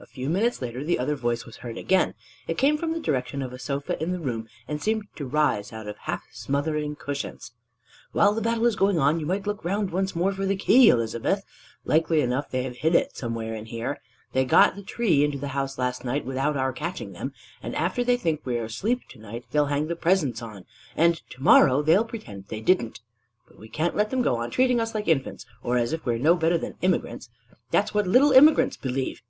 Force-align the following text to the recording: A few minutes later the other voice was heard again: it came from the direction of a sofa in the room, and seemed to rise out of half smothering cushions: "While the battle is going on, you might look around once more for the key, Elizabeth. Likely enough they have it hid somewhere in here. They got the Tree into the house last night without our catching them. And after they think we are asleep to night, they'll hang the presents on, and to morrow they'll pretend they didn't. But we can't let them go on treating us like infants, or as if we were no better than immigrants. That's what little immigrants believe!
A 0.00 0.06
few 0.06 0.28
minutes 0.28 0.60
later 0.60 0.82
the 0.82 0.98
other 0.98 1.14
voice 1.14 1.46
was 1.46 1.58
heard 1.58 1.78
again: 1.78 2.14
it 2.48 2.58
came 2.58 2.76
from 2.76 2.92
the 2.92 2.98
direction 2.98 3.42
of 3.42 3.52
a 3.52 3.60
sofa 3.60 3.96
in 4.02 4.10
the 4.10 4.18
room, 4.18 4.48
and 4.66 4.82
seemed 4.82 5.06
to 5.14 5.24
rise 5.24 5.72
out 5.72 5.86
of 5.86 5.96
half 5.98 6.24
smothering 6.32 6.96
cushions: 6.96 7.52
"While 8.10 8.34
the 8.34 8.40
battle 8.42 8.66
is 8.66 8.74
going 8.74 8.98
on, 8.98 9.20
you 9.20 9.26
might 9.26 9.46
look 9.46 9.64
around 9.64 9.92
once 9.92 10.16
more 10.16 10.32
for 10.32 10.46
the 10.46 10.56
key, 10.56 10.88
Elizabeth. 10.88 11.44
Likely 11.84 12.22
enough 12.22 12.50
they 12.50 12.64
have 12.64 12.72
it 12.72 12.78
hid 12.78 13.14
somewhere 13.16 13.54
in 13.54 13.66
here. 13.66 14.00
They 14.32 14.44
got 14.44 14.74
the 14.74 14.82
Tree 14.82 15.22
into 15.22 15.38
the 15.38 15.46
house 15.54 15.78
last 15.78 16.04
night 16.04 16.24
without 16.24 16.56
our 16.56 16.72
catching 16.72 17.12
them. 17.12 17.32
And 17.62 17.76
after 17.76 18.02
they 18.02 18.16
think 18.16 18.40
we 18.44 18.58
are 18.58 18.64
asleep 18.64 19.02
to 19.10 19.18
night, 19.20 19.44
they'll 19.52 19.66
hang 19.66 19.86
the 19.86 19.94
presents 19.94 20.42
on, 20.42 20.64
and 20.96 21.22
to 21.30 21.40
morrow 21.40 21.82
they'll 21.82 22.04
pretend 22.04 22.46
they 22.48 22.60
didn't. 22.60 22.98
But 23.46 23.60
we 23.60 23.68
can't 23.68 23.94
let 23.94 24.10
them 24.10 24.22
go 24.22 24.38
on 24.38 24.50
treating 24.50 24.80
us 24.80 24.92
like 24.92 25.06
infants, 25.06 25.46
or 25.62 25.78
as 25.78 25.92
if 25.92 26.04
we 26.04 26.14
were 26.14 26.18
no 26.18 26.34
better 26.34 26.58
than 26.58 26.74
immigrants. 26.82 27.30
That's 27.70 27.94
what 27.94 28.08
little 28.08 28.32
immigrants 28.32 28.76
believe! 28.76 29.22